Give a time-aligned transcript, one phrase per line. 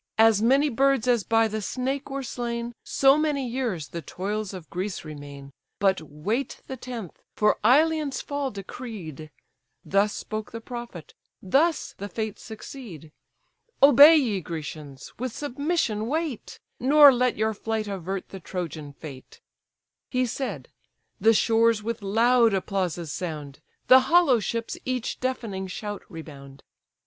[0.17, 4.67] As many birds as by the snake were slain, So many years the toils of
[4.71, 9.29] Greece remain; But wait the tenth, for Ilion's fall decreed:'
[9.85, 13.11] Thus spoke the prophet, thus the Fates succeed.
[13.83, 15.13] Obey, ye Grecians!
[15.19, 19.39] with submission wait, Nor let your flight avert the Trojan fate."
[20.09, 20.69] He said:
[21.19, 26.63] the shores with loud applauses sound, The hollow ships each deafening shout rebound.